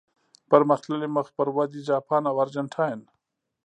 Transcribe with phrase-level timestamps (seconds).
[0.49, 2.99] پرمختللي، مخ پر ودې، جاپان او ارجنټاین.